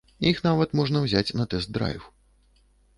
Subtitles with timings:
[0.29, 2.13] Іх нават можна ўзяць на тэст-драйв.